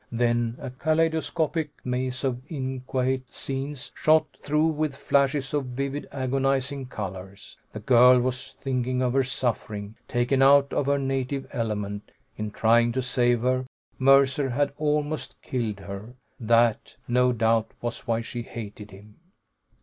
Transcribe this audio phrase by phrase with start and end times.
[0.11, 7.55] Then a kaleidoscopic maze of inchoate scenes, shot through with flashes of vivid, agonizing colors.
[7.71, 12.09] The girl was thinking of her suffering, taken out of her native element.
[12.35, 13.67] In trying to save her,
[13.99, 16.15] Mercer had almost killed her.
[16.39, 19.17] That, no doubt, was why she hated him.